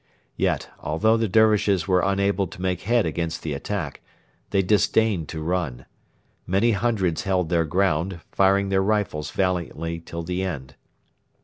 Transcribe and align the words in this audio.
Yet, 0.35 0.67
although 0.79 1.15
the 1.15 1.27
Dervishes 1.27 1.87
were 1.87 2.01
unable 2.03 2.47
to 2.47 2.59
make 2.59 2.81
head 2.81 3.05
against 3.05 3.43
the 3.43 3.53
attack, 3.53 4.01
they 4.49 4.63
disdained 4.63 5.29
to 5.29 5.43
run. 5.43 5.85
Many 6.47 6.71
hundreds 6.71 7.21
held 7.21 7.49
their 7.49 7.65
ground, 7.65 8.19
firing 8.31 8.69
their 8.69 8.81
rifles 8.81 9.29
valiantly 9.29 9.99
till 9.99 10.23
the 10.23 10.41
end. 10.41 10.73